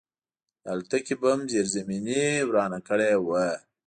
[0.63, 3.45] د الوتکې بم زیرزمیني ورانه کړې وه